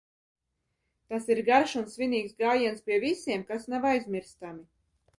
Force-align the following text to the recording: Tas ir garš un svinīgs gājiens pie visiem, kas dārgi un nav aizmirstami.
Tas 1.11 1.29
ir 1.35 1.41
garš 1.51 1.77
un 1.83 1.87
svinīgs 1.93 2.35
gājiens 2.41 2.83
pie 2.91 3.01
visiem, 3.07 3.47
kas 3.51 3.71
dārgi 3.71 3.75
un 3.75 3.79
nav 3.81 3.91
aizmirstami. 3.95 4.69